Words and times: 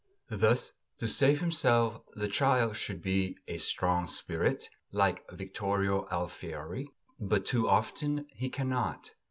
Thus, 0.31 0.71
to 0.97 1.07
save 1.07 1.41
himself, 1.41 2.01
the 2.15 2.27
child 2.27 2.75
should 2.75 3.03
be 3.03 3.37
a 3.47 3.59
strong 3.59 4.07
spirit, 4.07 4.67
like 4.91 5.29
Vittorio 5.29 6.07
Alfieri; 6.11 6.89
but 7.19 7.45
too 7.45 7.69
often 7.69 8.25
he 8.31 8.49
cannot. 8.49 9.11